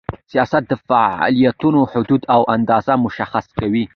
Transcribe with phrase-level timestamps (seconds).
[0.31, 3.85] سیاست د فعالیتونو حدود او اندازه مشخص کوي.